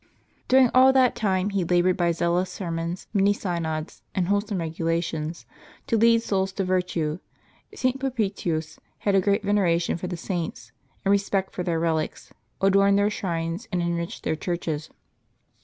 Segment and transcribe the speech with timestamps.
[0.47, 5.45] Dur ing all that time he labored by zealous sermons, many synods, and wholesome regulations,
[5.85, 7.19] to lead souls to virtue.
[7.75, 7.99] St.
[7.99, 10.71] Perpetuus had a great veneration for the Saints,
[11.05, 14.89] and respect for their relics, adorned their shrines, and enriched their churches.